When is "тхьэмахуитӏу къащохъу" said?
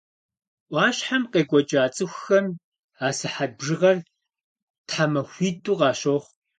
4.87-6.29